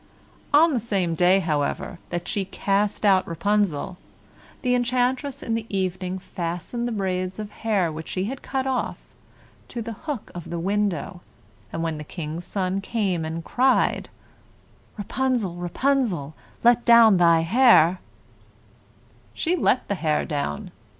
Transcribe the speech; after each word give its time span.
On 0.51 0.73
the 0.73 0.79
same 0.79 1.13
day, 1.13 1.41
however, 1.41 1.99
that 2.09 2.27
she 2.27 2.43
cast 2.45 3.05
out 3.05 3.27
Rapunzel, 3.27 3.99
the 4.63 4.73
enchantress 4.73 5.43
in 5.43 5.53
the 5.53 5.67
evening 5.69 6.17
fastened 6.17 6.87
the 6.87 6.91
braids 6.91 7.37
of 7.37 7.51
hair 7.51 7.91
which 7.91 8.07
she 8.07 8.23
had 8.23 8.41
cut 8.41 8.65
off 8.65 8.97
to 9.67 9.79
the 9.79 9.93
hook 9.93 10.31
of 10.33 10.49
the 10.49 10.57
window, 10.57 11.21
and 11.71 11.83
when 11.83 11.99
the 11.99 12.03
King's 12.03 12.45
son 12.45 12.81
came 12.81 13.23
and 13.23 13.45
cried, 13.45 14.09
"Rapunzel, 14.97 15.53
Rapunzel, 15.57 16.33
Let 16.63 16.83
down 16.83 17.19
your 17.19 17.41
hair," 17.43 17.99
she 19.35 19.55
let 19.55 19.87
the 19.87 19.93
hair 19.93 20.25
down. 20.25 20.71